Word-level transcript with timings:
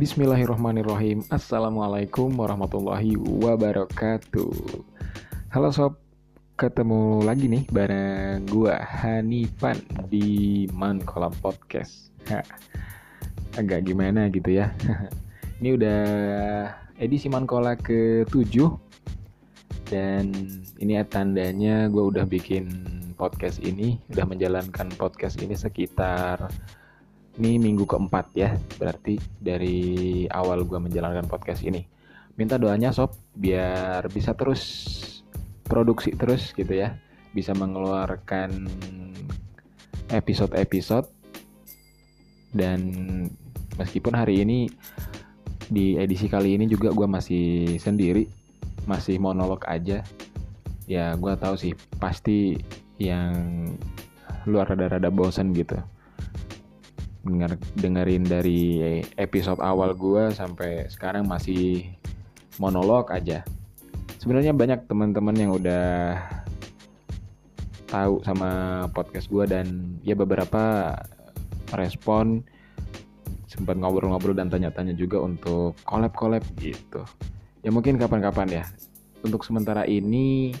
Bismillahirrahmanirrahim. 0.00 1.28
Assalamualaikum 1.28 2.32
warahmatullahi 2.32 3.20
wabarakatuh. 3.20 4.80
Halo 5.52 5.68
sob. 5.76 6.00
Ketemu 6.56 7.20
lagi 7.20 7.52
nih 7.52 7.68
bareng 7.68 8.48
gua 8.48 8.80
Hanifan 8.80 9.76
di 10.08 10.64
Man 10.72 11.04
Kolam 11.04 11.36
Podcast. 11.44 12.16
Ha, 12.32 12.40
Agak 13.60 13.84
gimana 13.92 14.32
gitu 14.32 14.56
ya? 14.64 14.72
Ini 15.60 15.76
udah 15.76 16.02
edisi 16.96 17.28
Mankola 17.28 17.76
ke-7 17.76 18.56
Dan 19.84 20.32
ini 20.80 20.96
tandanya 21.12 21.92
gue 21.92 22.00
udah 22.00 22.24
bikin 22.24 22.72
podcast 23.20 23.60
ini 23.60 24.00
Udah 24.08 24.24
menjalankan 24.24 24.88
podcast 24.96 25.36
ini 25.44 25.52
sekitar 25.52 26.48
ini 27.40 27.56
minggu 27.56 27.88
keempat 27.88 28.36
ya, 28.36 28.52
berarti 28.76 29.16
dari 29.40 30.28
awal 30.28 30.68
gue 30.68 30.76
menjalankan 30.76 31.24
podcast 31.24 31.64
ini. 31.64 31.80
Minta 32.36 32.60
doanya 32.60 32.92
sob, 32.92 33.16
biar 33.32 34.04
bisa 34.12 34.36
terus 34.36 34.62
produksi 35.64 36.12
terus 36.12 36.52
gitu 36.52 36.68
ya, 36.68 37.00
bisa 37.32 37.56
mengeluarkan 37.56 38.68
episode-episode 40.12 41.08
dan 42.52 42.80
meskipun 43.80 44.12
hari 44.12 44.44
ini 44.44 44.68
di 45.72 45.96
edisi 45.96 46.28
kali 46.28 46.60
ini 46.60 46.68
juga 46.68 46.92
gue 46.92 47.08
masih 47.08 47.80
sendiri, 47.80 48.28
masih 48.84 49.16
monolog 49.16 49.64
aja. 49.64 50.04
Ya 50.84 51.16
gue 51.16 51.32
tahu 51.40 51.56
sih 51.56 51.72
pasti 51.96 52.60
yang 53.00 53.64
luar 54.44 54.68
rada-rada 54.68 55.08
bosan 55.08 55.56
gitu 55.56 55.80
denger, 57.24 57.56
dengerin 57.76 58.24
dari 58.24 58.60
episode 59.20 59.60
awal 59.60 59.92
gue 59.92 60.32
sampai 60.32 60.88
sekarang 60.88 61.28
masih 61.28 61.92
monolog 62.56 63.12
aja. 63.12 63.44
Sebenarnya 64.20 64.52
banyak 64.52 64.84
teman-teman 64.84 65.36
yang 65.36 65.52
udah 65.56 66.16
tahu 67.88 68.22
sama 68.22 68.84
podcast 68.92 69.26
gue 69.26 69.44
dan 69.48 69.98
ya 70.06 70.14
beberapa 70.14 70.94
respon 71.74 72.44
sempat 73.50 73.74
ngobrol-ngobrol 73.76 74.36
dan 74.36 74.46
tanya-tanya 74.46 74.94
juga 74.94 75.18
untuk 75.20 75.74
collab-collab 75.82 76.44
gitu. 76.62 77.02
Ya 77.66 77.74
mungkin 77.74 77.98
kapan-kapan 77.98 78.62
ya. 78.62 78.64
Untuk 79.20 79.44
sementara 79.44 79.84
ini 79.84 80.54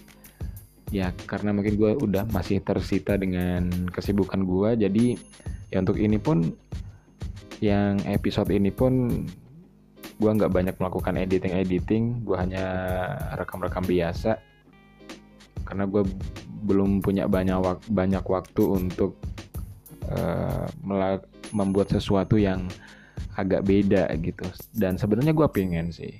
ya 0.90 1.14
karena 1.24 1.54
mungkin 1.54 1.78
gue 1.78 1.94
udah 2.02 2.26
masih 2.34 2.58
tersita 2.60 3.14
dengan 3.14 3.70
kesibukan 3.94 4.42
gue 4.42 4.70
jadi 4.90 5.06
ya 5.70 5.78
untuk 5.78 5.96
ini 5.96 6.18
pun 6.18 6.50
yang 7.62 8.00
episode 8.08 8.50
ini 8.50 8.72
pun 8.74 9.24
gue 10.20 10.30
nggak 10.36 10.52
banyak 10.52 10.76
melakukan 10.76 11.16
editing 11.16 11.54
editing 11.56 12.04
gue 12.26 12.36
hanya 12.36 12.64
rekam-rekam 13.40 13.84
biasa. 13.86 14.36
Karena 15.64 15.86
gue 15.86 16.02
belum 16.66 17.00
punya 17.00 17.30
banyak 17.30 17.56
wak 17.56 17.86
banyak 17.88 18.24
waktu 18.26 18.62
untuk 18.66 19.16
uh, 20.10 20.66
membuat 21.54 21.94
sesuatu 21.94 22.36
yang 22.36 22.66
agak 23.38 23.64
beda 23.64 24.10
gitu. 24.20 24.44
Dan 24.74 24.98
sebenarnya 24.98 25.32
gue 25.32 25.48
pengen 25.48 25.94
sih 25.94 26.12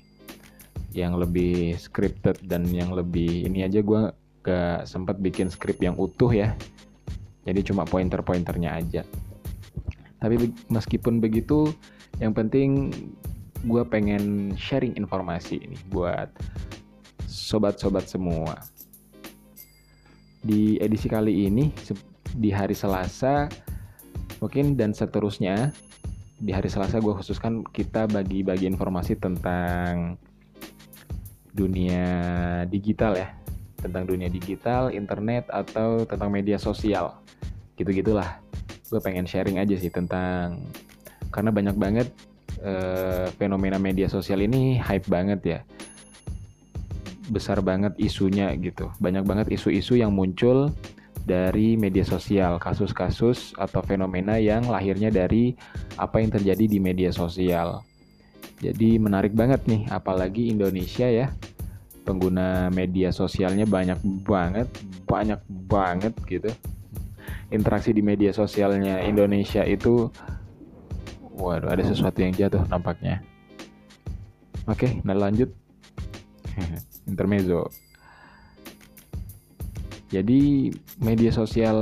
yang 0.95 1.19
lebih 1.19 1.77
scripted 1.77 2.39
dan 2.47 2.67
yang 2.71 2.95
lebih 2.95 3.47
ini 3.47 3.63
aja 3.63 3.83
gue 3.83 4.11
gak 4.41 4.89
sempat 4.89 5.21
bikin 5.21 5.51
script 5.51 5.83
yang 5.83 5.99
utuh 5.99 6.31
ya. 6.31 6.55
Jadi 7.45 7.61
cuma 7.67 7.89
pointer-pointernya 7.89 8.77
aja 8.77 9.03
tapi 10.21 10.53
meskipun 10.69 11.19
begitu 11.19 11.73
yang 12.21 12.37
penting 12.37 12.93
gue 13.65 13.83
pengen 13.89 14.53
sharing 14.57 14.97
informasi 14.97 15.61
ini 15.61 15.77
buat 15.89 16.29
sobat-sobat 17.29 18.09
semua. 18.09 18.57
Di 20.41 20.81
edisi 20.81 21.09
kali 21.09 21.49
ini 21.49 21.69
di 22.37 22.49
hari 22.49 22.73
Selasa 22.73 23.49
mungkin 24.41 24.77
dan 24.77 24.97
seterusnya 24.97 25.73
di 26.41 26.57
hari 26.57 26.73
Selasa 26.73 27.01
gue 27.01 27.13
khususkan 27.13 27.61
kita 27.69 28.09
bagi-bagi 28.09 28.65
informasi 28.65 29.21
tentang 29.21 30.17
dunia 31.53 32.09
digital 32.69 33.17
ya. 33.17 33.29
Tentang 33.81 34.05
dunia 34.05 34.29
digital, 34.29 34.93
internet 34.93 35.49
atau 35.49 36.05
tentang 36.05 36.29
media 36.33 36.61
sosial. 36.61 37.17
Gitu-gitulah 37.77 38.50
gue 38.91 38.99
pengen 38.99 39.25
sharing 39.25 39.63
aja 39.63 39.79
sih 39.79 39.89
tentang 39.89 40.67
karena 41.31 41.55
banyak 41.55 41.77
banget 41.79 42.09
uh, 42.59 43.31
fenomena 43.39 43.79
media 43.79 44.11
sosial 44.11 44.43
ini 44.43 44.83
hype 44.83 45.07
banget 45.07 45.41
ya. 45.47 45.61
Besar 47.31 47.63
banget 47.63 47.95
isunya 48.03 48.51
gitu. 48.59 48.91
Banyak 48.99 49.23
banget 49.23 49.55
isu-isu 49.55 49.95
yang 49.95 50.11
muncul 50.11 50.75
dari 51.23 51.79
media 51.79 52.03
sosial 52.03 52.59
kasus-kasus 52.59 53.55
atau 53.55 53.79
fenomena 53.87 54.35
yang 54.43 54.67
lahirnya 54.67 55.15
dari 55.15 55.55
apa 55.95 56.19
yang 56.19 56.35
terjadi 56.35 56.67
di 56.67 56.83
media 56.83 57.15
sosial. 57.15 57.87
Jadi 58.59 58.99
menarik 58.99 59.31
banget 59.39 59.63
nih 59.71 59.87
apalagi 59.87 60.51
Indonesia 60.51 61.07
ya. 61.07 61.31
Pengguna 62.03 62.75
media 62.75 63.15
sosialnya 63.15 63.71
banyak 63.71 64.03
banget 64.27 64.67
banyak 65.07 65.39
banget 65.71 66.17
gitu 66.27 66.51
interaksi 67.51 67.91
di 67.91 68.03
media 68.03 68.31
sosialnya 68.31 69.03
Indonesia 69.03 69.67
itu 69.67 70.11
waduh 71.35 71.71
ada 71.71 71.83
sesuatu 71.83 72.23
yang 72.23 72.35
jatuh 72.35 72.63
nampaknya. 72.71 73.23
Oke 74.67 75.03
nah 75.03 75.15
lanjut. 75.15 75.51
Intermezzo. 77.11 77.71
Jadi 80.11 80.75
media 80.99 81.31
sosial 81.31 81.79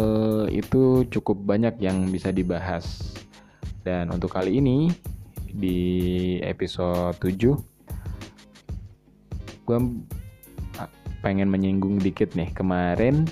itu 0.52 1.08
cukup 1.08 1.48
banyak 1.48 1.80
yang 1.80 2.12
bisa 2.12 2.28
dibahas. 2.28 3.16
Dan 3.80 4.12
untuk 4.12 4.36
kali 4.36 4.60
ini 4.60 4.92
di 5.48 5.80
episode 6.44 7.16
7 7.24 7.56
gue 9.64 9.78
pengen 11.24 11.48
menyinggung 11.48 11.96
dikit 12.00 12.36
nih. 12.36 12.52
Kemarin 12.52 13.24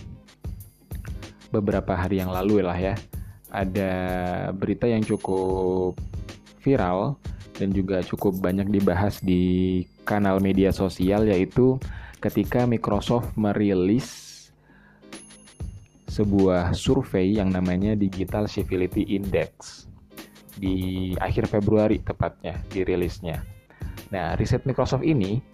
beberapa 1.51 1.95
hari 1.95 2.23
yang 2.23 2.31
lalu 2.31 2.63
lah 2.65 2.77
ya 2.77 2.95
ada 3.51 3.93
berita 4.53 4.91
yang 4.91 5.03
cukup 5.07 5.97
viral 6.61 7.17
dan 7.57 7.73
juga 7.73 8.05
cukup 8.05 8.37
banyak 8.43 8.69
dibahas 8.69 9.23
di 9.23 9.85
kanal 10.05 10.43
media 10.43 10.75
sosial 10.75 11.25
yaitu 11.25 11.81
ketika 12.21 12.69
Microsoft 12.69 13.33
merilis 13.39 14.27
sebuah 16.11 16.73
survei 16.73 17.37
yang 17.37 17.53
namanya 17.53 17.93
Digital 17.93 18.49
Civility 18.49 19.05
Index 19.17 19.85
di 20.57 21.13
akhir 21.21 21.53
Februari 21.53 22.01
tepatnya 22.01 22.57
dirilisnya. 22.73 23.45
Nah, 24.09 24.33
riset 24.41 24.65
Microsoft 24.65 25.05
ini 25.05 25.45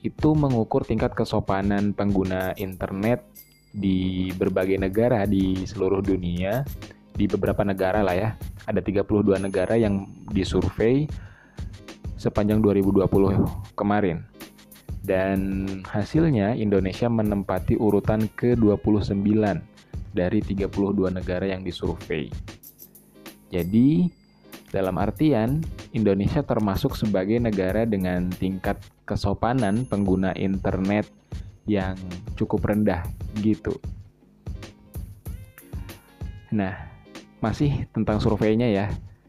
itu 0.00 0.32
mengukur 0.32 0.88
tingkat 0.88 1.12
kesopanan 1.12 1.92
pengguna 1.92 2.56
internet 2.56 3.26
di 3.76 4.32
berbagai 4.32 4.80
negara 4.80 5.28
di 5.28 5.68
seluruh 5.68 6.00
dunia, 6.00 6.64
di 7.12 7.28
beberapa 7.28 7.60
negara 7.60 8.00
lah 8.00 8.16
ya. 8.16 8.30
Ada 8.64 8.80
32 8.80 9.36
negara 9.36 9.76
yang 9.76 10.08
disurvei 10.32 11.06
sepanjang 12.16 12.64
2020 12.64 13.76
kemarin. 13.76 14.24
Dan 15.06 15.38
hasilnya 15.86 16.58
Indonesia 16.58 17.06
menempati 17.06 17.78
urutan 17.78 18.26
ke-29 18.34 19.22
dari 20.10 20.40
32 20.42 21.14
negara 21.14 21.46
yang 21.46 21.62
disurvei. 21.62 22.26
Jadi, 23.54 24.10
dalam 24.74 24.98
artian 24.98 25.62
Indonesia 25.94 26.42
termasuk 26.42 26.98
sebagai 26.98 27.38
negara 27.38 27.86
dengan 27.86 28.26
tingkat 28.34 28.82
kesopanan 29.06 29.86
pengguna 29.86 30.34
internet 30.34 31.06
yang 31.66 31.98
cukup 32.38 32.70
rendah 32.70 33.02
gitu. 33.42 33.74
Nah, 36.54 36.72
masih 37.42 37.90
tentang 37.90 38.22
surveinya 38.22 38.70
ya. 38.70 38.86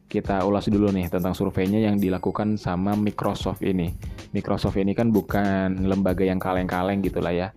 Kita 0.07 0.47
ulas 0.47 0.71
dulu 0.71 0.87
nih 0.95 1.11
tentang 1.11 1.35
surveinya 1.35 1.83
yang 1.83 1.99
dilakukan 1.99 2.55
sama 2.55 2.95
Microsoft 2.95 3.59
ini. 3.59 3.91
Microsoft 4.31 4.79
ini 4.79 4.95
kan 4.95 5.11
bukan 5.11 5.83
lembaga 5.83 6.23
yang 6.23 6.39
kaleng-kaleng 6.39 7.03
gitu 7.03 7.19
lah 7.19 7.35
ya. 7.35 7.49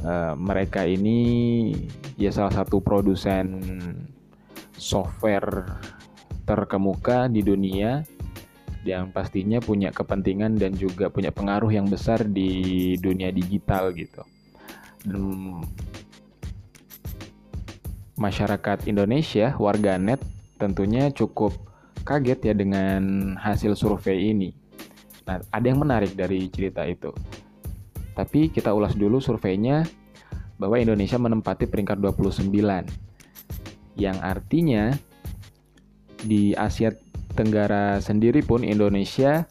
Uh, 0.00 0.32
mereka 0.32 0.88
ini 0.88 1.68
ya 2.16 2.32
salah 2.32 2.54
satu 2.56 2.80
produsen 2.80 3.60
software 4.80 5.76
terkemuka 6.48 7.28
di 7.28 7.44
dunia 7.44 8.00
yang 8.80 9.12
pastinya 9.12 9.60
punya 9.60 9.92
kepentingan 9.92 10.56
dan 10.56 10.72
juga 10.72 11.12
punya 11.12 11.28
pengaruh 11.28 11.68
yang 11.68 11.84
besar 11.88 12.24
di 12.24 12.96
dunia 12.96 13.28
digital 13.28 13.92
gitu. 13.92 14.24
Dan 15.04 15.60
masyarakat 18.16 18.88
Indonesia, 18.88 19.52
warganet 19.56 20.20
tentunya 20.60 21.08
cukup 21.12 21.56
kaget 22.04 22.52
ya 22.52 22.54
dengan 22.56 23.34
hasil 23.36 23.76
survei 23.76 24.32
ini. 24.32 24.52
Nah, 25.28 25.40
ada 25.52 25.66
yang 25.68 25.80
menarik 25.80 26.16
dari 26.16 26.48
cerita 26.48 26.84
itu. 26.88 27.12
Tapi 28.16 28.52
kita 28.52 28.72
ulas 28.76 28.96
dulu 28.96 29.20
surveinya 29.20 29.84
bahwa 30.60 30.76
Indonesia 30.76 31.16
menempati 31.16 31.64
peringkat 31.68 32.00
29. 32.00 32.52
Yang 33.96 34.16
artinya 34.20 34.92
di 36.20 36.52
Asia 36.52 36.92
Tenggara 37.34 38.02
sendiri 38.02 38.42
pun 38.42 38.66
Indonesia 38.66 39.46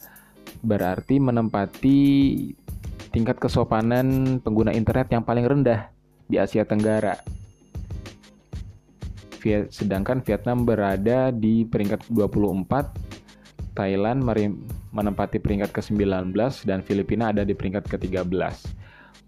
berarti 0.60 1.16
menempati 1.16 2.00
tingkat 3.10 3.40
kesopanan 3.42 4.38
pengguna 4.44 4.70
internet 4.70 5.10
yang 5.10 5.24
paling 5.26 5.44
rendah 5.46 5.90
di 6.30 6.38
Asia 6.38 6.62
Tenggara. 6.62 7.18
Sedangkan 9.72 10.20
Vietnam 10.20 10.68
berada 10.68 11.32
di 11.32 11.64
peringkat 11.64 12.12
24, 12.12 13.72
Thailand 13.72 14.20
menempati 14.92 15.40
peringkat 15.40 15.72
ke-19 15.72 16.36
dan 16.68 16.84
Filipina 16.84 17.32
ada 17.32 17.42
di 17.42 17.56
peringkat 17.56 17.88
ke-13. 17.88 18.28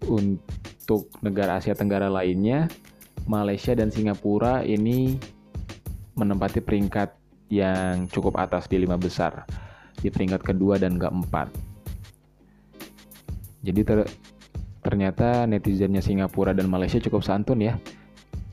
Untuk 0.05 1.09
negara 1.25 1.57
Asia 1.57 1.73
Tenggara 1.73 2.13
lainnya, 2.13 2.69
Malaysia 3.25 3.73
dan 3.73 3.89
Singapura 3.89 4.61
ini 4.61 5.17
menempati 6.13 6.61
peringkat 6.61 7.22
yang 7.59 8.09
cukup 8.09 8.41
atas 8.41 8.65
di 8.65 8.81
lima 8.81 8.97
besar 8.97 9.45
di 10.01 10.09
peringkat 10.09 10.41
kedua 10.41 10.81
dan 10.81 10.97
keempat. 10.97 11.53
Jadi 13.63 13.81
ter 13.85 13.99
ternyata 14.83 15.47
netizennya 15.47 16.03
Singapura 16.03 16.51
dan 16.51 16.67
Malaysia 16.67 16.99
cukup 16.99 17.23
santun 17.23 17.63
ya. 17.63 17.79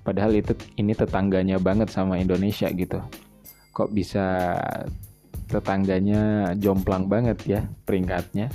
Padahal 0.06 0.38
itu 0.38 0.55
ini 0.79 0.94
tetangganya 0.94 1.58
banget 1.58 1.91
sama 1.91 2.17
Indonesia 2.17 2.70
gitu. 2.70 3.02
Kok 3.75 3.91
bisa 3.91 4.56
tetangganya 5.50 6.55
jomplang 6.55 7.11
banget 7.11 7.43
ya 7.43 7.61
peringkatnya. 7.82 8.47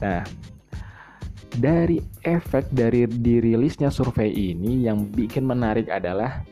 Nah, 0.00 0.24
dari 1.54 2.02
efek 2.24 2.72
dari 2.72 3.06
dirilisnya 3.06 3.92
survei 3.92 4.32
ini 4.32 4.88
yang 4.88 5.06
bikin 5.12 5.44
menarik 5.44 5.86
adalah 5.92 6.42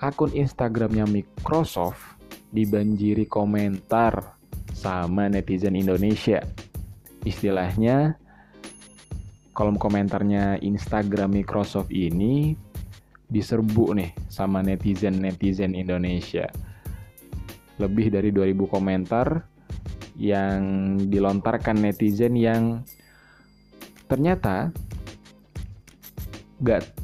akun 0.00 0.32
Instagramnya 0.32 1.04
Microsoft 1.04 2.00
dibanjiri 2.50 3.28
komentar 3.28 4.34
sama 4.72 5.28
netizen 5.28 5.76
Indonesia. 5.76 6.40
Istilahnya 7.22 8.16
kolom 9.52 9.76
komentarnya 9.76 10.56
Instagram 10.64 11.36
Microsoft 11.36 11.92
ini 11.92 12.56
diserbu 13.30 13.94
nih 13.94 14.10
sama 14.26 14.64
netizen-netizen 14.64 15.76
Indonesia. 15.76 16.48
Lebih 17.78 18.10
dari 18.10 18.32
2000 18.32 18.56
komentar 18.66 19.46
yang 20.18 20.60
dilontarkan 20.96 21.76
netizen 21.76 22.34
yang 22.34 22.82
ternyata 24.10 24.74
gak 26.60 26.99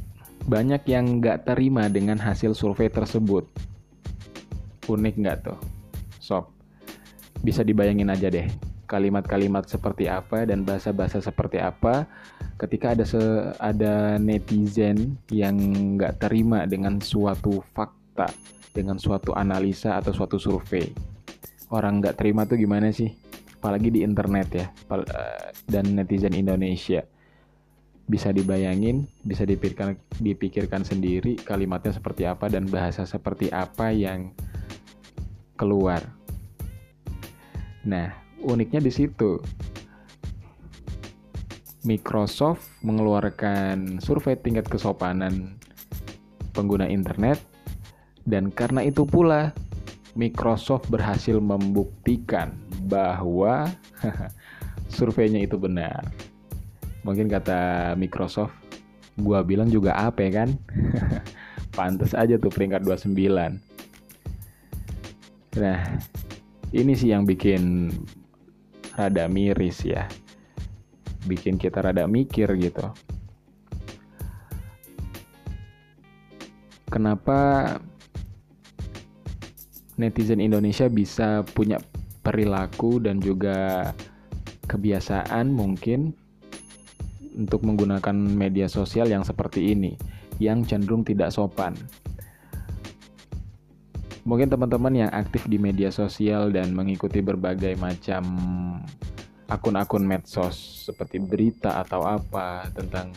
banyak 0.46 0.82
yang 0.86 1.18
gak 1.18 1.46
terima 1.46 1.90
dengan 1.90 2.16
hasil 2.18 2.54
survei 2.54 2.86
tersebut. 2.86 3.46
Unik 4.86 5.14
nggak 5.18 5.38
tuh? 5.42 5.58
Sob, 6.22 6.54
bisa 7.42 7.66
dibayangin 7.66 8.10
aja 8.10 8.30
deh 8.30 8.46
kalimat-kalimat 8.86 9.66
seperti 9.66 10.06
apa 10.06 10.46
dan 10.46 10.62
bahasa-bahasa 10.62 11.18
seperti 11.18 11.58
apa 11.58 12.06
ketika 12.56 12.94
ada 12.94 13.04
se 13.04 13.20
ada 13.58 14.16
netizen 14.16 15.18
yang 15.28 15.58
nggak 15.98 16.22
terima 16.22 16.64
dengan 16.64 17.02
suatu 17.02 17.60
fakta, 17.74 18.30
dengan 18.72 18.96
suatu 18.96 19.34
analisa 19.36 19.98
atau 19.98 20.14
suatu 20.14 20.40
survei. 20.40 20.88
Orang 21.68 21.98
nggak 22.00 22.16
terima 22.16 22.46
tuh 22.46 22.56
gimana 22.56 22.94
sih? 22.94 23.10
Apalagi 23.58 23.90
di 23.90 24.00
internet 24.06 24.48
ya, 24.54 24.66
eh, 24.70 25.50
dan 25.66 25.98
netizen 25.98 26.32
Indonesia. 26.32 27.02
Bisa 28.06 28.30
dibayangin, 28.30 29.10
bisa 29.26 29.42
dipikirkan, 29.42 29.98
dipikirkan 30.22 30.86
sendiri 30.86 31.34
kalimatnya 31.42 31.90
seperti 31.90 32.22
apa 32.22 32.46
dan 32.46 32.70
bahasa 32.70 33.02
seperti 33.02 33.50
apa 33.50 33.90
yang 33.90 34.30
keluar 35.58 36.16
Nah, 37.86 38.10
uniknya 38.42 38.82
di 38.82 38.90
situ. 38.90 39.38
Microsoft 41.86 42.66
mengeluarkan 42.82 44.02
survei 44.02 44.34
tingkat 44.34 44.66
kesopanan 44.66 45.54
pengguna 46.50 46.90
internet 46.90 47.38
dan 48.26 48.50
karena 48.50 48.82
itu 48.82 49.06
pula 49.06 49.54
Microsoft 50.18 50.90
berhasil 50.90 51.38
membuktikan 51.38 52.58
bahwa 52.90 53.70
surveinya 54.98 55.46
itu 55.46 55.54
benar. 55.54 56.02
Mungkin 57.06 57.30
kata 57.30 57.94
Microsoft, 57.94 58.58
gua 59.14 59.46
bilang 59.46 59.70
juga 59.70 59.94
apa 59.94 60.26
ya 60.26 60.42
kan? 60.42 60.50
Pantes 61.76 62.12
aja 62.18 62.34
tuh 62.34 62.50
peringkat 62.50 62.82
29. 62.82 63.14
Nah, 65.56 65.80
ini 66.74 66.92
sih 66.98 67.14
yang 67.14 67.22
bikin 67.22 67.94
rada 68.96 69.28
miris 69.28 69.84
ya 69.84 70.08
bikin 71.28 71.60
kita 71.60 71.82
rada 71.84 72.08
mikir 72.08 72.48
gitu 72.56 72.86
kenapa 76.88 77.38
netizen 80.00 80.40
Indonesia 80.40 80.88
bisa 80.88 81.44
punya 81.44 81.76
perilaku 82.24 83.02
dan 83.02 83.20
juga 83.20 83.90
kebiasaan 84.66 85.52
mungkin 85.52 86.14
untuk 87.36 87.62
menggunakan 87.62 88.16
media 88.16 88.66
sosial 88.66 89.06
yang 89.12 89.22
seperti 89.22 89.76
ini 89.76 89.94
yang 90.40 90.64
cenderung 90.64 91.04
tidak 91.04 91.32
sopan 91.32 91.76
Mungkin 94.26 94.50
teman-teman 94.50 95.06
yang 95.06 95.10
aktif 95.14 95.46
di 95.46 95.54
media 95.54 95.94
sosial 95.94 96.50
dan 96.50 96.74
mengikuti 96.74 97.22
berbagai 97.22 97.78
macam 97.78 98.26
akun-akun 99.46 100.02
medsos 100.02 100.82
seperti 100.90 101.22
berita 101.22 101.78
atau 101.78 102.02
apa 102.02 102.66
tentang 102.74 103.14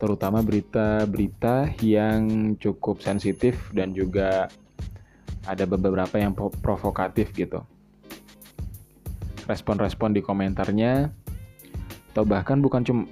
terutama 0.00 0.40
berita-berita 0.40 1.76
yang 1.84 2.56
cukup 2.56 3.04
sensitif 3.04 3.68
dan 3.76 3.92
juga 3.92 4.48
ada 5.44 5.68
beberapa 5.68 6.16
yang 6.16 6.32
provokatif 6.64 7.36
gitu. 7.36 7.60
Respon-respon 9.44 10.16
di 10.16 10.24
komentarnya 10.24 11.12
atau 12.16 12.24
bahkan 12.24 12.64
bukan 12.64 12.80
cuma 12.80 13.04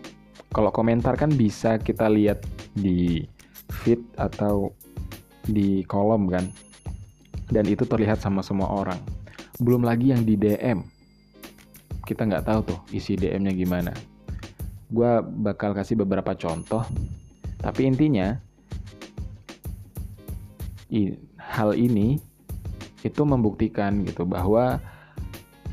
kalau 0.55 0.71
komentar 0.71 1.19
kan 1.19 1.35
bisa 1.35 1.83
kita 1.83 2.07
lihat 2.07 2.47
di 2.79 3.27
feed 3.83 3.99
atau 4.15 4.71
di 5.45 5.83
kolom 5.91 6.31
kan 6.31 6.47
dan 7.51 7.67
itu 7.67 7.83
terlihat 7.85 8.23
sama 8.23 8.41
semua 8.41 8.71
orang. 8.71 8.97
Belum 9.61 9.85
lagi 9.85 10.15
yang 10.15 10.23
di 10.23 10.39
DM. 10.39 10.87
Kita 12.07 12.25
nggak 12.25 12.47
tahu 12.47 12.61
tuh 12.65 12.79
isi 12.95 13.19
DM-nya 13.19 13.53
gimana. 13.53 13.93
Gue 14.89 15.21
bakal 15.43 15.75
kasih 15.75 15.99
beberapa 16.01 16.33
contoh. 16.39 16.85
Tapi 17.59 17.89
intinya, 17.89 18.37
hal 21.41 21.71
ini 21.75 22.21
itu 23.01 23.23
membuktikan 23.25 24.05
gitu 24.05 24.29
bahwa 24.29 24.81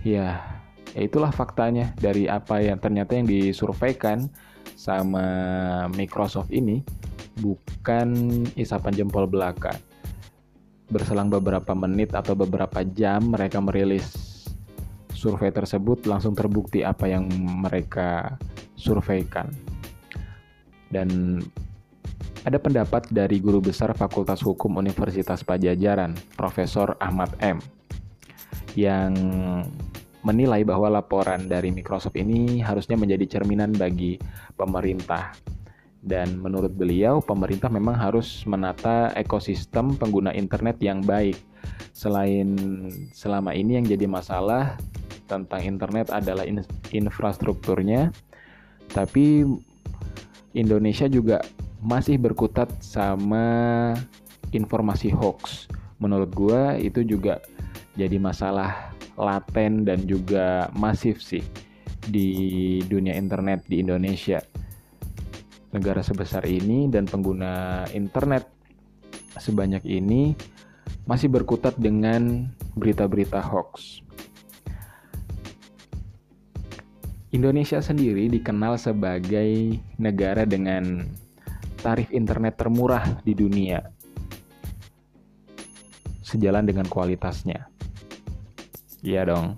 ya, 0.08 0.40
ya 0.96 1.02
itulah 1.08 1.32
faktanya 1.32 1.96
dari 2.00 2.28
apa 2.28 2.60
yang 2.60 2.78
ternyata 2.78 3.16
yang 3.16 3.28
disurveikan 3.28 4.28
sama 4.76 5.24
Microsoft 5.96 6.52
ini 6.52 6.84
bukan 7.40 8.44
isapan 8.60 8.94
jempol 8.94 9.26
belaka 9.26 9.78
berselang 10.92 11.32
beberapa 11.32 11.72
menit 11.72 12.12
atau 12.12 12.36
beberapa 12.36 12.84
jam 12.84 13.32
mereka 13.32 13.64
merilis 13.64 14.32
survei 15.22 15.54
tersebut 15.54 16.10
langsung 16.10 16.34
terbukti 16.34 16.82
apa 16.82 17.06
yang 17.06 17.30
mereka 17.62 18.36
surveikan. 18.74 19.54
Dan 20.90 21.40
ada 22.42 22.58
pendapat 22.58 23.06
dari 23.14 23.38
guru 23.38 23.62
besar 23.62 23.94
Fakultas 23.94 24.42
Hukum 24.42 24.82
Universitas 24.82 25.46
Pajajaran, 25.46 26.18
Profesor 26.34 26.98
Ahmad 26.98 27.32
M, 27.40 27.62
yang 28.74 29.14
menilai 30.22 30.62
bahwa 30.62 30.90
laporan 30.90 31.50
dari 31.50 31.74
Microsoft 31.74 32.18
ini 32.18 32.62
harusnya 32.62 32.98
menjadi 32.98 33.40
cerminan 33.40 33.74
bagi 33.74 34.22
pemerintah 34.54 35.34
dan 36.02 36.42
menurut 36.42 36.74
beliau, 36.74 37.22
pemerintah 37.22 37.70
memang 37.70 37.94
harus 37.94 38.42
menata 38.50 39.14
ekosistem 39.14 39.94
pengguna 39.94 40.34
internet 40.34 40.82
yang 40.82 41.06
baik. 41.06 41.38
Selain 41.94 42.58
selama 43.14 43.54
ini 43.54 43.78
yang 43.78 43.86
jadi 43.86 44.10
masalah 44.10 44.82
tentang 45.30 45.62
internet 45.62 46.10
adalah 46.10 46.42
in 46.42 46.66
infrastrukturnya, 46.90 48.10
tapi 48.90 49.46
Indonesia 50.58 51.06
juga 51.06 51.46
masih 51.86 52.18
berkutat 52.18 52.82
sama 52.82 53.94
informasi 54.52 55.14
hoax, 55.14 55.70
menurut 56.02 56.34
gue 56.34 56.62
itu 56.82 57.06
juga 57.06 57.40
jadi 57.94 58.18
masalah 58.18 58.91
laten 59.20 59.84
dan 59.88 60.04
juga 60.08 60.70
masif 60.76 61.24
sih 61.24 61.44
di 62.08 62.82
dunia 62.86 63.14
internet 63.14 63.66
di 63.70 63.82
Indonesia 63.84 64.42
negara 65.72 66.04
sebesar 66.04 66.44
ini 66.44 66.92
dan 66.92 67.08
pengguna 67.08 67.88
internet 67.96 68.44
sebanyak 69.40 69.88
ini 69.88 70.36
masih 71.08 71.32
berkutat 71.32 71.80
dengan 71.80 72.52
berita-berita 72.76 73.40
hoax. 73.40 74.04
Indonesia 77.32 77.80
sendiri 77.80 78.28
dikenal 78.28 78.76
sebagai 78.76 79.80
negara 79.96 80.44
dengan 80.44 81.08
tarif 81.80 82.12
internet 82.12 82.60
termurah 82.60 83.24
di 83.24 83.32
dunia. 83.32 83.80
Sejalan 86.20 86.68
dengan 86.68 86.92
kualitasnya. 86.92 87.72
Iya 89.02 89.26
dong. 89.26 89.58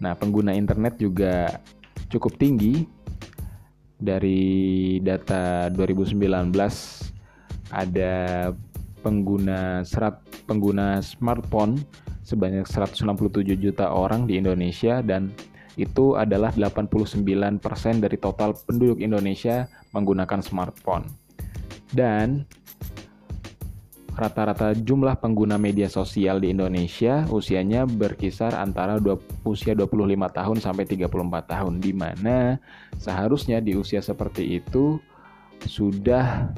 Nah, 0.00 0.16
pengguna 0.16 0.52
internet 0.56 0.96
juga 1.00 1.60
cukup 2.08 2.36
tinggi 2.36 2.84
dari 4.00 4.96
data 5.04 5.68
2019 5.68 6.16
ada 7.70 8.14
pengguna 9.00 9.84
serat 9.84 10.20
pengguna 10.48 11.04
smartphone 11.04 11.80
sebanyak 12.24 12.64
167 12.68 13.56
juta 13.56 13.92
orang 13.92 14.24
di 14.24 14.40
Indonesia 14.40 15.00
dan 15.04 15.32
itu 15.78 16.18
adalah 16.18 16.52
89% 16.52 17.60
dari 18.04 18.16
total 18.20 18.52
penduduk 18.52 19.00
Indonesia 19.00 19.70
menggunakan 19.96 20.44
smartphone. 20.44 21.08
Dan 21.90 22.44
rata-rata 24.18 24.74
jumlah 24.74 25.18
pengguna 25.22 25.54
media 25.60 25.86
sosial 25.86 26.42
di 26.42 26.50
Indonesia 26.50 27.26
usianya 27.30 27.86
berkisar 27.86 28.56
antara 28.58 28.98
dua, 28.98 29.20
usia 29.46 29.76
25 29.76 29.94
tahun 30.34 30.58
sampai 30.58 30.84
34 30.86 31.06
tahun 31.46 31.74
di 31.78 31.92
mana 31.94 32.58
seharusnya 32.98 33.62
di 33.62 33.78
usia 33.78 34.02
seperti 34.02 34.58
itu 34.58 34.98
sudah 35.68 36.50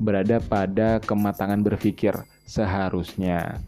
berada 0.00 0.40
pada 0.40 0.98
kematangan 1.04 1.60
berpikir 1.60 2.16
seharusnya. 2.48 3.60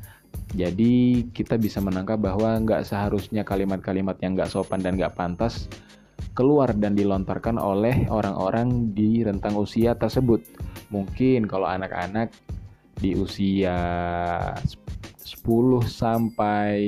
Jadi 0.52 1.28
kita 1.32 1.56
bisa 1.60 1.80
menangkap 1.80 2.20
bahwa 2.20 2.56
nggak 2.60 2.84
seharusnya 2.88 3.44
kalimat-kalimat 3.44 4.16
yang 4.20 4.36
nggak 4.36 4.52
sopan 4.52 4.80
dan 4.80 4.96
nggak 4.96 5.16
pantas 5.16 5.68
keluar 6.32 6.72
dan 6.72 6.96
dilontarkan 6.96 7.60
oleh 7.60 8.08
orang-orang 8.08 8.92
di 8.96 9.20
rentang 9.20 9.56
usia 9.56 9.92
tersebut. 9.92 10.40
Mungkin 10.88 11.44
kalau 11.44 11.68
anak-anak 11.68 12.32
di 12.98 13.16
usia 13.16 13.78
10 14.62 15.42
sampai 15.86 16.78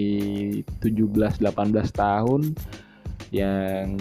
17 0.83 1.43
18 1.43 1.45
tahun 1.91 2.55
yang 3.35 3.99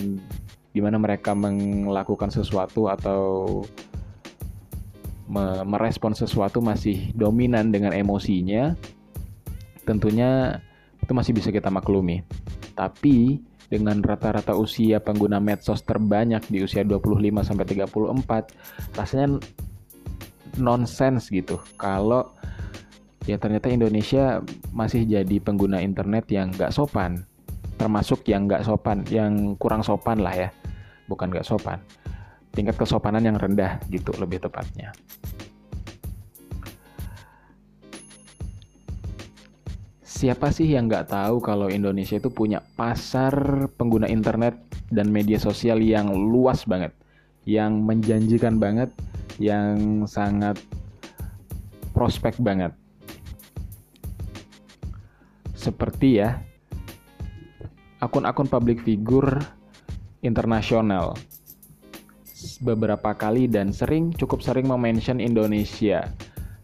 di 0.74 0.80
mana 0.82 0.98
mereka 0.98 1.34
melakukan 1.38 2.34
sesuatu 2.34 2.90
atau 2.90 3.62
merespon 5.66 6.14
sesuatu 6.14 6.62
masih 6.62 7.14
dominan 7.18 7.74
dengan 7.74 7.96
emosinya 7.96 8.78
tentunya 9.84 10.60
itu 11.04 11.12
masih 11.12 11.36
bisa 11.36 11.52
kita 11.52 11.68
maklumi. 11.68 12.24
Tapi 12.74 13.44
dengan 13.68 14.00
rata-rata 14.06 14.56
usia 14.56 15.02
pengguna 15.02 15.42
medsos 15.42 15.82
terbanyak 15.84 16.46
di 16.48 16.64
usia 16.64 16.86
25 16.86 17.20
sampai 17.42 17.66
34 17.66 18.96
rasanya 18.96 19.28
nonsens 20.60 21.30
gitu. 21.30 21.62
Kalau 21.78 22.34
ya 23.30 23.40
ternyata 23.40 23.72
Indonesia 23.72 24.44
masih 24.76 25.08
jadi 25.08 25.40
pengguna 25.40 25.80
internet 25.80 26.28
yang 26.28 26.52
nggak 26.52 26.76
sopan 26.76 27.24
termasuk 27.80 28.28
yang 28.30 28.46
nggak 28.46 28.64
sopan 28.68 29.02
yang 29.10 29.56
kurang 29.58 29.82
sopan 29.82 30.22
lah 30.22 30.36
ya. 30.36 30.50
Bukan 31.08 31.30
nggak 31.32 31.48
sopan 31.48 31.82
tingkat 32.54 32.78
kesopanan 32.78 33.26
yang 33.26 33.38
rendah 33.38 33.82
gitu 33.90 34.14
lebih 34.22 34.38
tepatnya. 34.46 34.94
Siapa 40.06 40.56
sih 40.56 40.72
yang 40.72 40.88
nggak 40.88 41.12
tahu 41.12 41.44
kalau 41.44 41.68
Indonesia 41.68 42.16
itu 42.16 42.32
punya 42.32 42.64
pasar 42.80 43.68
pengguna 43.76 44.08
internet 44.08 44.56
dan 44.94 45.12
media 45.12 45.36
sosial 45.36 45.84
yang 45.84 46.14
luas 46.14 46.64
banget 46.64 46.96
yang 47.44 47.84
menjanjikan 47.84 48.56
banget 48.56 48.88
yang 49.42 50.06
sangat 50.06 50.60
prospek 51.94 52.38
banget. 52.42 52.74
Seperti 55.54 56.20
ya, 56.20 56.44
akun-akun 58.04 58.52
public 58.52 58.84
figure 58.84 59.40
internasional 60.20 61.16
beberapa 62.60 63.16
kali 63.16 63.48
dan 63.48 63.72
sering 63.72 64.12
cukup 64.12 64.44
sering 64.44 64.68
mention 64.68 65.24
Indonesia 65.24 66.12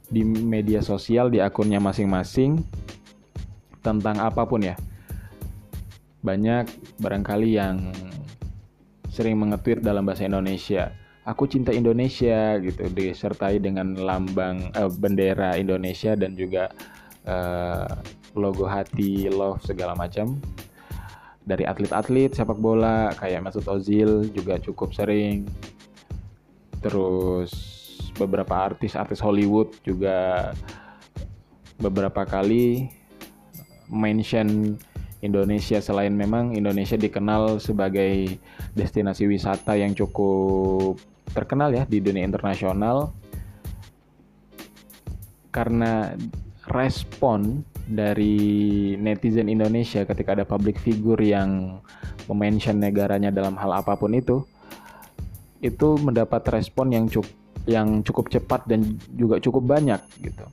di 0.09 0.25
media 0.25 0.83
sosial 0.83 1.31
di 1.31 1.39
akunnya 1.39 1.79
masing-masing 1.79 2.59
tentang 3.79 4.19
apa 4.19 4.43
pun 4.43 4.67
ya. 4.67 4.75
Banyak 6.19 6.67
barangkali 6.99 7.49
yang 7.55 7.95
sering 9.07 9.39
mengetweet 9.39 9.79
dalam 9.79 10.03
bahasa 10.03 10.27
Indonesia 10.27 10.91
aku 11.29 11.45
cinta 11.45 11.69
Indonesia 11.69 12.57
gitu 12.57 12.89
disertai 12.89 13.62
dengan 13.62 13.93
lambang 13.93 14.74
uh, 14.74 14.89
bendera 14.89 15.53
Indonesia 15.62 16.17
dan 16.17 16.33
juga 16.33 16.74
uh, 17.29 17.86
logo 18.33 18.65
hati 18.65 19.29
love 19.29 19.62
segala 19.62 19.93
macam. 19.93 20.41
Dari 21.45 21.65
atlet-atlet 21.65 22.33
sepak 22.33 22.57
bola 22.57 23.13
kayak 23.17 23.45
Mesut 23.45 23.65
Ozil 23.69 24.29
juga 24.33 24.57
cukup 24.57 24.93
sering. 24.93 25.45
Terus 26.81 27.53
beberapa 28.17 28.53
artis-artis 28.65 29.21
Hollywood 29.21 29.74
juga 29.86 30.50
beberapa 31.77 32.25
kali 32.25 32.89
mention 33.89 34.77
Indonesia. 35.25 35.81
Selain 35.81 36.13
memang 36.13 36.53
Indonesia 36.53 36.95
dikenal 36.95 37.57
sebagai 37.57 38.38
destinasi 38.77 39.25
wisata 39.25 39.74
yang 39.75 39.98
cukup 39.98 41.01
terkenal 41.31 41.74
ya 41.74 41.83
di 41.86 42.01
dunia 42.01 42.25
internasional 42.25 43.13
karena 45.50 46.13
respon 46.69 47.65
dari 47.89 48.93
netizen 49.01 49.50
Indonesia 49.50 50.05
ketika 50.05 50.38
ada 50.38 50.45
public 50.45 50.77
figure 50.77 51.19
yang 51.19 51.81
memention 52.29 52.77
negaranya 52.77 53.33
dalam 53.33 53.57
hal 53.57 53.81
apa 53.81 53.98
pun 53.98 54.13
itu 54.13 54.45
itu 55.59 55.98
mendapat 56.00 56.45
respon 56.53 56.93
yang 56.93 57.05
cukup 57.09 57.33
yang 57.67 58.01
cukup 58.05 58.31
cepat 58.31 58.65
dan 58.69 58.98
juga 59.13 59.38
cukup 59.38 59.77
banyak 59.77 60.00
gitu. 60.24 60.45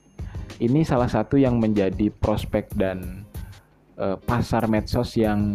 Ini 0.57 0.83
salah 0.89 1.07
satu 1.07 1.37
yang 1.37 1.61
menjadi 1.61 2.09
prospek 2.09 2.73
dan 2.75 3.29
uh, 4.01 4.17
pasar 4.17 4.67
medsos 4.67 5.15
yang 5.17 5.53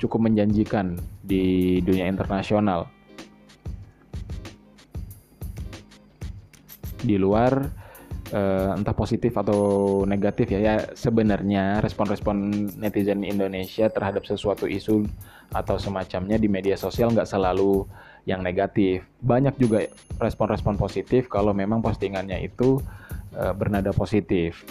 cukup 0.00 0.28
menjanjikan 0.28 0.96
di 1.20 1.78
dunia 1.84 2.08
internasional. 2.08 2.88
Di 7.02 7.16
luar 7.16 7.66
uh, 8.32 8.76
entah 8.76 8.94
positif 8.94 9.34
atau 9.34 10.02
negatif 10.06 10.52
ya 10.54 10.60
ya 10.60 10.74
sebenarnya 10.94 11.82
respon-respon 11.82 12.36
netizen 12.78 13.26
Indonesia 13.26 13.90
terhadap 13.90 14.26
sesuatu 14.26 14.68
isu 14.68 15.06
atau 15.50 15.76
semacamnya 15.80 16.38
di 16.38 16.46
media 16.46 16.78
sosial 16.78 17.10
nggak 17.10 17.26
selalu 17.26 17.86
yang 18.28 18.44
negatif. 18.44 19.02
Banyak 19.24 19.56
juga 19.58 19.88
respon-respon 20.20 20.76
positif 20.76 21.26
kalau 21.26 21.50
memang 21.56 21.82
postingannya 21.82 22.44
itu 22.44 22.78
uh, 23.34 23.54
bernada 23.56 23.90
positif. 23.90 24.62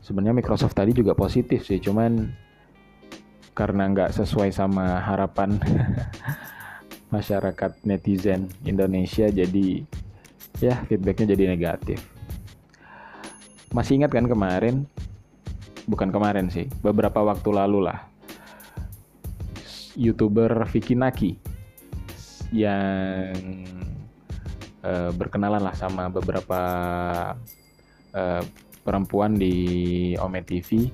Sebenarnya 0.00 0.40
Microsoft 0.40 0.72
tadi 0.72 0.96
juga 0.96 1.12
positif 1.12 1.68
sih 1.68 1.76
cuman 1.84 2.32
karena 3.52 3.90
nggak 3.90 4.14
sesuai 4.14 4.54
sama 4.54 5.02
harapan 5.02 5.58
masyarakat 7.14 7.82
netizen 7.84 8.48
Indonesia 8.64 9.26
jadi 9.28 9.82
ya 10.58 10.80
feedbacknya 10.88 11.36
jadi 11.36 11.44
negatif. 11.52 12.00
Masih 13.70 14.00
ingat 14.00 14.12
kan 14.12 14.24
kemarin? 14.24 14.88
Bukan 15.88 16.12
kemarin 16.12 16.48
sih 16.48 16.68
beberapa 16.80 17.20
waktu 17.24 17.48
lalu 17.52 17.88
lah. 17.88 18.08
Youtuber 19.98 20.68
Vicky 20.70 20.94
Naki 20.94 21.34
yang 22.54 23.34
uh, 24.84 25.10
berkenalan 25.12 25.60
lah 25.60 25.74
sama 25.74 26.08
beberapa 26.08 26.60
uh, 28.14 28.42
perempuan 28.86 29.36
di 29.36 30.14
Ome 30.22 30.40
TV 30.46 30.88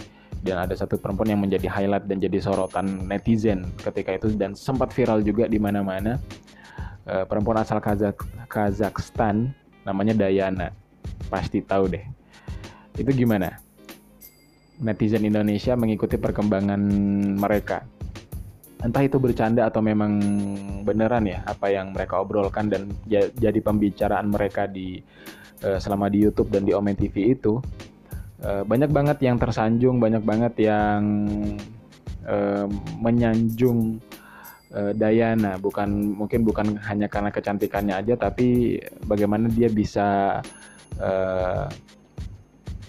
dan 0.45 0.61
ada 0.61 0.75
satu 0.77 1.01
perempuan 1.01 1.33
yang 1.33 1.41
menjadi 1.41 1.71
highlight 1.71 2.05
dan 2.05 2.21
jadi 2.21 2.37
sorotan 2.43 3.09
netizen 3.09 3.65
ketika 3.81 4.19
itu 4.19 4.35
dan 4.37 4.53
sempat 4.53 4.93
viral 4.93 5.25
juga 5.25 5.49
di 5.49 5.57
mana-mana 5.57 6.21
uh, 7.09 7.25
perempuan 7.29 7.61
asal 7.61 7.81
Kazak 7.81 8.21
Kazakhstan 8.49 9.53
namanya 9.85 10.17
Dayana 10.17 10.73
pasti 11.29 11.61
tahu 11.61 11.93
deh 11.93 12.05
Itu 12.95 13.11
gimana? 13.11 13.59
Netizen 14.79 15.27
Indonesia 15.27 15.75
mengikuti 15.75 16.15
perkembangan 16.15 16.79
mereka. 17.39 17.83
Entah 18.83 19.03
itu 19.03 19.19
bercanda 19.19 19.67
atau 19.67 19.83
memang 19.83 20.19
beneran 20.87 21.27
ya 21.27 21.43
apa 21.43 21.75
yang 21.75 21.91
mereka 21.91 22.23
obrolkan 22.23 22.71
dan 22.71 22.91
jadi 23.11 23.59
pembicaraan 23.59 24.31
mereka 24.31 24.71
di 24.71 25.03
uh, 25.67 25.79
selama 25.83 26.07
di 26.07 26.23
YouTube 26.23 26.55
dan 26.55 26.63
di 26.63 26.71
Omen 26.71 26.95
TV 26.95 27.35
itu 27.35 27.59
uh, 28.47 28.63
banyak 28.63 28.95
banget 28.95 29.19
yang 29.27 29.43
tersanjung, 29.43 29.99
banyak 29.99 30.23
banget 30.23 30.55
yang 30.71 31.03
menyanjung 33.05 34.01
uh, 34.75 34.93
Dayana 34.93 35.57
bukan 35.57 36.19
mungkin 36.19 36.43
bukan 36.43 36.77
hanya 36.85 37.07
karena 37.07 37.31
kecantikannya 37.31 37.95
aja 37.95 38.15
tapi 38.19 38.79
bagaimana 39.07 39.47
dia 39.49 39.71
bisa 39.71 40.39
uh, 40.99 41.67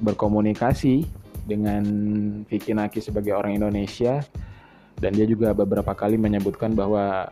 berkomunikasi 0.02 1.06
dengan 1.46 1.84
Vicky 2.50 2.74
Naki 2.74 3.00
sebagai 3.00 3.38
orang 3.38 3.56
Indonesia 3.56 4.20
dan 4.98 5.14
dia 5.14 5.30
juga 5.30 5.54
beberapa 5.54 5.94
kali 5.94 6.18
menyebutkan 6.18 6.74
bahwa 6.74 7.30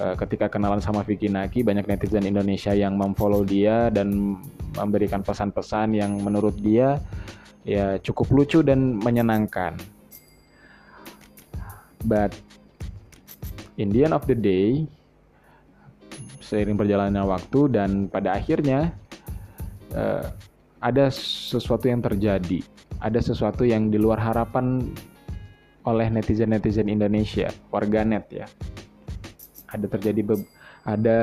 uh, 0.00 0.14
ketika 0.18 0.50
kenalan 0.50 0.82
sama 0.82 1.06
Vicky 1.06 1.30
Naki 1.30 1.62
banyak 1.62 1.86
netizen 1.86 2.26
Indonesia 2.26 2.74
yang 2.74 2.98
memfollow 2.98 3.46
dia 3.46 3.88
dan 3.88 4.36
memberikan 4.76 5.24
pesan-pesan 5.24 5.96
yang 5.96 6.20
menurut 6.20 6.58
dia 6.60 7.00
ya 7.64 7.98
cukup 8.02 8.30
lucu 8.30 8.60
dan 8.62 8.98
menyenangkan. 9.00 9.78
But 12.06 12.38
in 13.76 13.92
the 13.92 14.04
end 14.04 14.16
of 14.16 14.24
the 14.24 14.36
day 14.36 14.84
seiring 16.40 16.78
perjalannya 16.78 17.26
waktu 17.26 17.74
dan 17.74 18.06
pada 18.06 18.38
akhirnya 18.38 18.94
uh, 19.92 20.30
ada 20.78 21.10
sesuatu 21.10 21.90
yang 21.90 22.04
terjadi. 22.04 22.62
Ada 23.02 23.20
sesuatu 23.20 23.66
yang 23.66 23.92
di 23.92 23.98
luar 24.00 24.22
harapan 24.22 24.88
oleh 25.84 26.08
netizen-netizen 26.08 26.86
Indonesia 26.88 27.50
warganet 27.74 28.24
ya. 28.30 28.46
Ada 29.68 29.86
terjadi 29.90 30.22
ada 30.86 31.18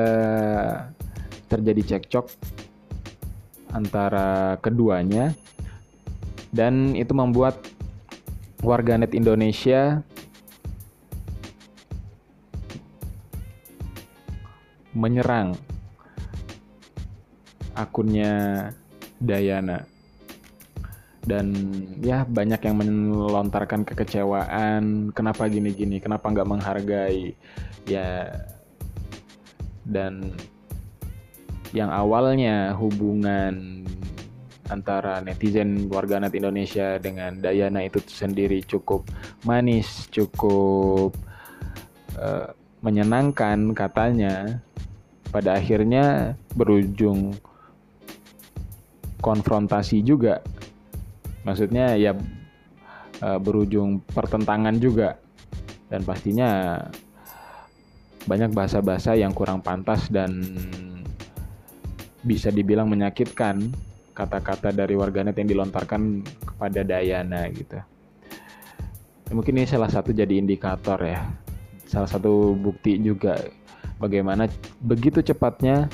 terjadi 1.47 1.95
cekcok 1.95 2.27
antara 3.73 4.59
keduanya 4.61 5.33
dan 6.53 6.93
itu 6.93 7.15
membuat 7.15 7.57
warganet 8.61 9.17
Indonesia 9.17 10.03
menyerang 15.03 15.59
akunnya 17.75 18.69
Dayana 19.19 19.83
dan 21.23 21.55
ya 22.03 22.27
banyak 22.27 22.59
yang 22.67 22.75
melontarkan 22.83 23.87
kekecewaan 23.87 25.15
kenapa 25.15 25.47
gini-gini 25.47 26.03
kenapa 26.03 26.27
nggak 26.27 26.49
menghargai. 26.49 27.31
Ya 27.87 28.31
dan 29.83 30.35
yang 31.75 31.91
awalnya 31.91 32.75
hubungan 32.75 33.83
antara 34.71 35.19
netizen 35.19 35.91
warganet 35.91 36.31
Indonesia 36.35 36.95
dengan 36.99 37.39
Dayana 37.39 37.83
itu 37.83 37.99
sendiri 38.03 38.63
cukup 38.63 39.03
manis 39.43 40.07
cukup 40.07 41.11
uh, 42.15 42.47
menyenangkan 42.79 43.75
katanya 43.75 44.63
pada 45.33 45.57
akhirnya 45.57 46.37
berujung 46.53 47.33
konfrontasi 49.17 50.05
juga. 50.05 50.45
Maksudnya 51.41 51.97
ya 51.97 52.13
e, 53.17 53.29
berujung 53.41 54.05
pertentangan 54.13 54.77
juga. 54.77 55.17
Dan 55.89 56.05
pastinya 56.05 56.77
banyak 58.29 58.53
bahasa-bahasa 58.53 59.17
yang 59.17 59.33
kurang 59.33 59.65
pantas 59.65 60.05
dan 60.13 60.37
bisa 62.23 62.53
dibilang 62.53 62.87
menyakitkan 62.87 63.73
kata-kata 64.13 64.69
dari 64.69 64.93
warganet 64.93 65.35
yang 65.35 65.49
dilontarkan 65.49 66.23
kepada 66.45 66.85
Dayana 66.85 67.49
gitu. 67.49 67.81
Mungkin 69.33 69.57
ini 69.57 69.65
salah 69.65 69.89
satu 69.89 70.13
jadi 70.13 70.37
indikator 70.37 71.01
ya. 71.01 71.25
Salah 71.89 72.05
satu 72.05 72.53
bukti 72.53 73.01
juga 73.01 73.33
bagaimana 74.03 74.51
begitu 74.83 75.23
cepatnya 75.23 75.87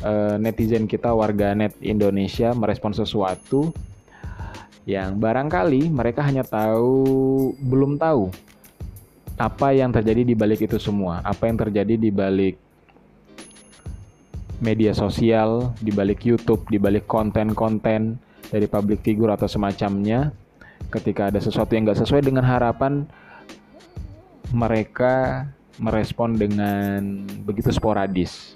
uh, 0.00 0.40
netizen 0.40 0.88
kita 0.88 1.12
warga 1.12 1.52
net 1.52 1.76
Indonesia 1.84 2.56
merespon 2.56 2.96
sesuatu 2.96 3.76
yang 4.88 5.20
barangkali 5.20 5.92
mereka 5.92 6.24
hanya 6.24 6.40
tahu 6.40 7.52
belum 7.60 8.00
tahu 8.00 8.32
apa 9.40 9.72
yang 9.72 9.88
terjadi 9.88 10.20
di 10.20 10.36
balik 10.36 10.68
itu 10.68 10.76
semua, 10.76 11.24
apa 11.24 11.48
yang 11.48 11.56
terjadi 11.56 11.96
di 11.96 12.12
balik 12.12 12.60
media 14.60 14.92
sosial, 14.92 15.72
di 15.80 15.88
balik 15.88 16.28
YouTube, 16.28 16.68
di 16.68 16.76
balik 16.76 17.08
konten-konten 17.08 18.20
dari 18.52 18.68
public 18.68 19.00
figure 19.00 19.32
atau 19.32 19.48
semacamnya. 19.48 20.28
Ketika 20.92 21.32
ada 21.32 21.40
sesuatu 21.40 21.72
yang 21.72 21.88
nggak 21.88 22.04
sesuai 22.04 22.20
dengan 22.20 22.44
harapan, 22.44 23.08
mereka 24.52 25.48
merespon 25.80 26.36
dengan 26.36 27.24
begitu 27.48 27.72
sporadis. 27.72 28.52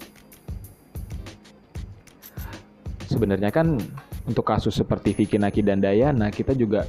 Sebenarnya 3.09 3.49
kan 3.49 3.81
untuk 4.29 4.45
kasus 4.45 4.77
seperti 4.77 5.17
Vicky 5.17 5.41
Naki 5.41 5.65
dan 5.65 5.81
Dayana 5.81 6.29
kita 6.29 6.53
juga 6.53 6.85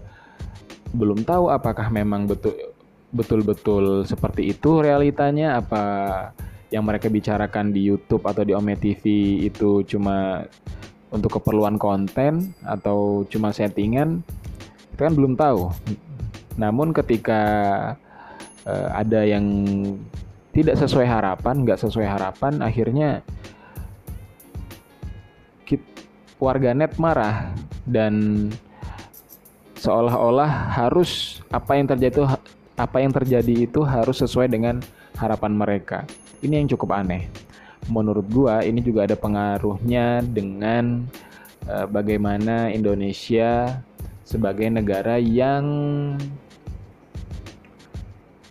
belum 0.93 1.25
tahu 1.25 1.53
apakah 1.53 1.89
memang 1.93 2.29
betul 2.29 2.57
betul-betul 3.13 4.05
seperti 4.05 4.53
itu 4.53 4.81
realitanya 4.85 5.61
apa 5.61 5.83
yang 6.73 6.83
mereka 6.83 7.07
bicarakan 7.07 7.71
di 7.71 7.87
YouTube 7.87 8.27
atau 8.27 8.43
di 8.43 8.53
Ome 8.53 8.75
TV 8.77 9.05
itu 9.47 9.87
cuma 9.87 10.45
untuk 11.15 11.39
keperluan 11.39 11.79
konten 11.79 12.53
atau 12.67 13.23
cuma 13.31 13.55
settingan 13.55 14.21
kita 14.97 15.13
kan 15.13 15.15
belum 15.15 15.37
tahu. 15.37 15.71
Namun 16.57 16.97
ketika 16.97 17.41
uh, 18.65 18.89
ada 18.97 19.29
yang 19.29 19.45
tidak 20.57 20.81
sesuai 20.81 21.05
harapan, 21.05 21.55
nggak 21.69 21.81
sesuai 21.85 22.09
harapan, 22.09 22.65
akhirnya 22.65 23.21
warganet 26.37 26.93
marah 27.01 27.53
dan 27.89 28.49
seolah-olah 29.81 30.77
harus 30.77 31.41
apa 31.49 31.81
yang 31.81 31.89
terjadi 31.89 32.13
itu 32.13 32.25
apa 32.77 32.97
yang 33.01 33.13
terjadi 33.13 33.55
itu 33.65 33.81
harus 33.85 34.21
sesuai 34.21 34.53
dengan 34.53 34.85
harapan 35.17 35.53
mereka. 35.57 36.05
Ini 36.45 36.61
yang 36.61 36.69
cukup 36.77 36.93
aneh. 36.93 37.29
Menurut 37.89 38.27
gua 38.29 38.61
ini 38.61 38.85
juga 38.85 39.09
ada 39.09 39.17
pengaruhnya 39.17 40.21
dengan 40.21 41.09
uh, 41.71 41.87
bagaimana 41.89 42.69
Indonesia 42.69 43.81
sebagai 44.27 44.69
negara 44.69 45.17
yang 45.17 45.65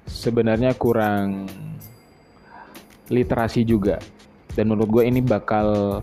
sebenarnya 0.08 0.74
kurang 0.74 1.46
literasi 3.10 3.66
juga. 3.68 4.02
Dan 4.56 4.72
menurut 4.72 5.02
gue 5.02 5.04
ini 5.10 5.20
bakal 5.20 6.00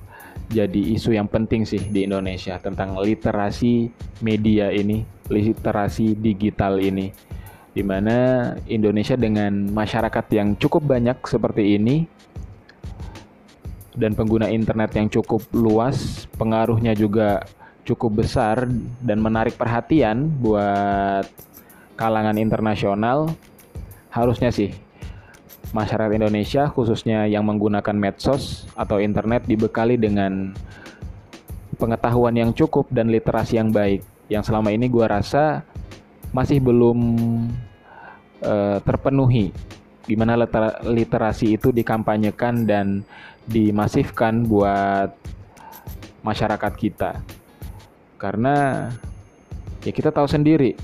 jadi 0.53 0.93
isu 0.93 1.17
yang 1.17 1.29
penting 1.29 1.65
sih 1.65 1.81
di 1.81 2.05
Indonesia 2.05 2.61
tentang 2.61 3.01
literasi 3.01 3.89
media 4.21 4.69
ini 4.69 5.05
literasi 5.33 6.19
digital 6.19 6.77
ini. 6.83 7.09
Di 7.73 7.81
mana 7.81 8.53
Indonesia 8.69 9.17
dengan 9.17 9.73
masyarakat 9.73 10.27
yang 10.37 10.61
cukup 10.61 10.85
banyak 10.85 11.17
seperti 11.25 11.81
ini 11.81 12.05
dan 13.97 14.13
pengguna 14.17 14.49
internet 14.49 14.93
yang 14.97 15.09
cukup 15.09 15.45
luas 15.53 16.25
pengaruhnya 16.37 16.97
juga 16.97 17.45
cukup 17.85 18.25
besar 18.25 18.69
dan 19.03 19.19
menarik 19.21 19.59
perhatian 19.59 20.31
buat 20.41 21.29
kalangan 21.99 22.39
internasional 22.41 23.29
harusnya 24.09 24.49
sih 24.49 24.73
masyarakat 25.73 26.13
Indonesia 26.21 26.69
khususnya 26.69 27.25
yang 27.25 27.49
menggunakan 27.49 27.97
medsos 27.97 28.69
atau 28.77 29.01
internet 29.01 29.49
dibekali 29.49 29.97
dengan 29.97 30.53
pengetahuan 31.81 32.37
yang 32.37 32.53
cukup 32.53 32.87
dan 32.93 33.09
literasi 33.09 33.57
yang 33.59 33.73
baik. 33.73 34.05
Yang 34.29 34.53
selama 34.53 34.71
ini 34.71 34.87
gue 34.87 35.03
rasa 35.03 35.65
masih 36.33 36.61
belum 36.61 36.99
uh, 38.45 38.79
terpenuhi 38.85 39.53
gimana 40.03 40.35
liter 40.35 40.83
literasi 40.83 41.55
itu 41.55 41.71
dikampanyekan 41.71 42.67
dan 42.67 43.07
dimasifkan 43.47 44.47
buat 44.47 45.15
masyarakat 46.23 46.73
kita. 46.79 47.23
Karena 48.19 48.87
ya 49.83 49.91
kita 49.91 50.15
tahu 50.15 50.27
sendiri 50.31 50.79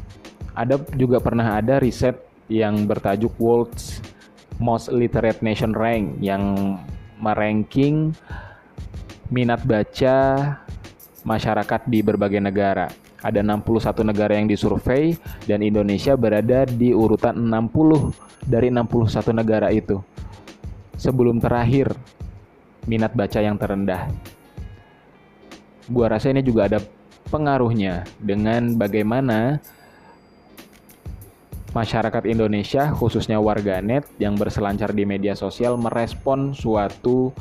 ada 0.55 0.79
juga 0.99 1.23
pernah 1.23 1.55
ada 1.55 1.79
riset 1.79 2.19
yang 2.51 2.89
bertajuk 2.89 3.31
World's 3.39 3.98
Most 4.59 4.91
Literate 4.91 5.39
Nation 5.43 5.75
Rank 5.75 6.19
yang 6.19 6.77
meranking 7.19 8.15
minat 9.31 9.63
baca 9.63 10.17
masyarakat 11.23 11.81
di 11.87 12.03
berbagai 12.03 12.43
negara. 12.43 12.91
Ada 13.19 13.43
61 13.43 14.07
negara 14.07 14.39
yang 14.39 14.47
disurvei 14.47 15.19
dan 15.47 15.63
Indonesia 15.63 16.15
berada 16.15 16.63
di 16.67 16.95
urutan 16.95 17.35
60 17.35 18.15
dari 18.47 18.71
61 18.71 19.35
negara 19.35 19.75
itu. 19.75 19.99
Sebelum 20.95 21.43
terakhir 21.43 21.95
minat 22.87 23.15
baca 23.15 23.39
yang 23.43 23.59
terendah. 23.59 24.11
Gua 25.91 26.15
rasa 26.15 26.31
ini 26.31 26.43
juga 26.43 26.71
ada 26.71 26.79
pengaruhnya 27.29 28.07
dengan 28.23 28.75
bagaimana 28.79 29.61
masyarakat 31.77 32.25
Indonesia 32.25 32.89
khususnya 32.93 33.37
warganet 33.37 34.09
yang 34.17 34.35
berselancar 34.37 34.93
di 34.97 35.05
media 35.05 35.37
sosial 35.37 35.77
merespon 35.77 36.57
suatu 36.57 37.33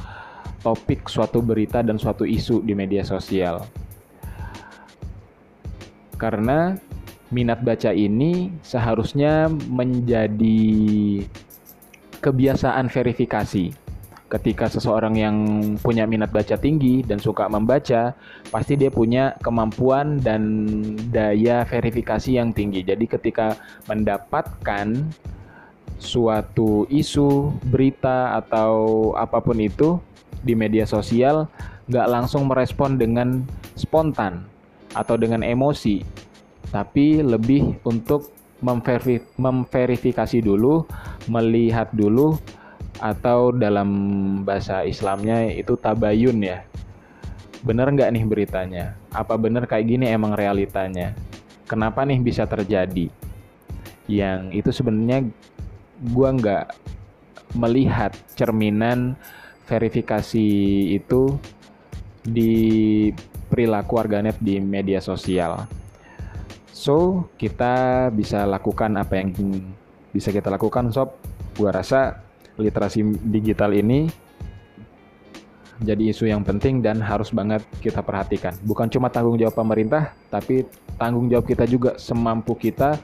topik, 0.62 1.08
suatu 1.08 1.40
berita 1.40 1.80
dan 1.80 1.96
suatu 1.96 2.28
isu 2.28 2.66
di 2.66 2.76
media 2.76 3.06
sosial 3.08 3.64
karena 6.18 6.76
minat 7.30 7.62
baca 7.62 7.94
ini 7.94 8.52
seharusnya 8.66 9.52
menjadi 9.52 10.68
kebiasaan 12.20 12.90
verifikasi. 12.90 13.87
Ketika 14.28 14.68
seseorang 14.68 15.16
yang 15.16 15.36
punya 15.80 16.04
minat 16.04 16.36
baca 16.36 16.60
tinggi 16.60 17.00
dan 17.00 17.16
suka 17.16 17.48
membaca, 17.48 18.12
pasti 18.52 18.76
dia 18.76 18.92
punya 18.92 19.32
kemampuan 19.40 20.20
dan 20.20 20.68
daya 21.08 21.64
verifikasi 21.64 22.36
yang 22.36 22.52
tinggi. 22.52 22.84
Jadi, 22.84 23.08
ketika 23.08 23.56
mendapatkan 23.88 25.08
suatu 25.96 26.84
isu, 26.92 27.56
berita, 27.72 28.36
atau 28.36 29.16
apa 29.16 29.40
pun 29.40 29.64
itu 29.64 29.96
di 30.44 30.60
media 30.60 30.84
sosial, 30.84 31.48
nggak 31.88 32.08
langsung 32.12 32.52
merespon 32.52 33.00
dengan 33.00 33.48
spontan, 33.80 34.44
atau 34.92 35.16
dengan 35.16 35.40
emosi, 35.40 36.04
tapi 36.68 37.24
lebih 37.24 37.80
untuk 37.88 38.36
memverifikasi 39.38 40.40
dulu, 40.42 40.84
melihat 41.30 41.94
dulu, 41.94 42.36
atau 42.98 43.54
dalam 43.54 43.90
bahasa 44.44 44.84
Islamnya 44.86 45.50
itu 45.54 45.78
tabayun 45.78 46.40
ya. 46.42 46.66
Bener 47.66 47.90
nggak 47.90 48.10
nih 48.14 48.24
beritanya? 48.26 48.86
Apa 49.14 49.38
bener 49.38 49.66
kayak 49.66 49.86
gini 49.86 50.06
emang 50.10 50.38
realitanya? 50.38 51.14
Kenapa 51.68 52.06
nih 52.06 52.22
bisa 52.22 52.48
terjadi? 52.48 53.10
Yang 54.08 54.42
itu 54.56 54.70
sebenarnya 54.72 55.28
gue 56.00 56.30
nggak 56.38 56.66
melihat 57.56 58.14
cerminan 58.38 59.16
verifikasi 59.68 60.48
itu 60.96 61.36
di 62.24 62.54
perilaku 63.48 64.00
warganet 64.00 64.36
di 64.40 64.60
media 64.60 65.00
sosial. 65.00 65.68
So, 66.72 67.28
kita 67.40 68.08
bisa 68.14 68.46
lakukan 68.46 68.96
apa 69.00 69.18
yang 69.20 69.34
bisa 70.12 70.30
kita 70.30 70.52
lakukan 70.52 70.92
sob. 70.94 71.16
Gua 71.58 71.74
rasa 71.74 72.27
literasi 72.58 73.06
digital 73.22 73.74
ini 73.74 74.10
jadi 75.78 76.10
isu 76.10 76.26
yang 76.26 76.42
penting 76.42 76.82
dan 76.82 76.98
harus 76.98 77.30
banget 77.30 77.62
kita 77.86 78.02
perhatikan. 78.02 78.58
Bukan 78.66 78.90
cuma 78.90 79.14
tanggung 79.14 79.38
jawab 79.38 79.62
pemerintah, 79.62 80.10
tapi 80.34 80.66
tanggung 80.98 81.30
jawab 81.30 81.46
kita 81.46 81.70
juga 81.70 82.02
semampu 82.02 82.58
kita. 82.58 82.98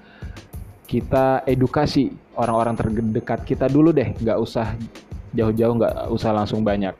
Kita 0.89 1.45
edukasi 1.45 2.13
orang-orang 2.37 2.77
terdekat 2.77 3.45
kita 3.45 3.69
dulu 3.69 3.93
deh, 3.93 4.13
nggak 4.17 4.37
usah 4.41 4.73
jauh-jauh, 5.33 5.73
nggak 5.77 5.95
usah 6.09 6.31
langsung 6.33 6.65
banyak. 6.65 6.93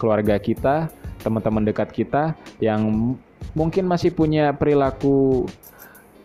Keluarga 0.00 0.40
kita, 0.40 0.88
teman-teman 1.20 1.68
dekat 1.68 1.92
kita 1.92 2.32
yang 2.60 3.16
mungkin 3.52 3.84
masih 3.84 4.12
punya 4.16 4.56
perilaku 4.56 5.44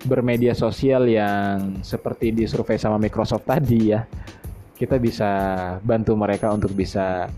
bermedia 0.07 0.55
sosial 0.55 1.07
yang 1.09 1.81
seperti 1.83 2.31
di 2.31 2.43
survei 2.47 2.79
sama 2.79 3.01
Microsoft 3.01 3.47
tadi 3.47 3.91
ya 3.91 4.05
kita 4.75 4.99
bisa 4.99 5.31
bantu 5.81 6.13
mereka 6.19 6.51
untuk 6.51 6.75
bisa 6.75 7.31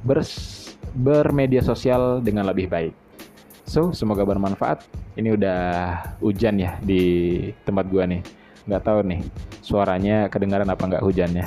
bers 0.00 0.56
bermedia 0.96 1.60
sosial 1.60 2.24
dengan 2.24 2.48
lebih 2.48 2.72
baik. 2.72 2.94
So, 3.68 3.92
semoga 3.92 4.24
bermanfaat. 4.24 4.86
Ini 5.18 5.36
udah 5.36 5.60
hujan 6.24 6.56
ya 6.56 6.80
di 6.80 7.02
tempat 7.66 7.84
gua 7.92 8.08
nih. 8.08 8.24
Nggak 8.64 8.82
tahu 8.82 8.98
nih 9.04 9.20
suaranya 9.60 10.16
kedengaran 10.32 10.68
apa 10.70 10.82
nggak 10.86 11.04
hujannya. 11.04 11.44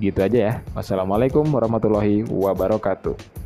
Gitu 0.00 0.18
aja 0.24 0.38
ya. 0.38 0.52
Wassalamualaikum 0.72 1.44
warahmatullahi 1.44 2.24
wabarakatuh. 2.24 3.43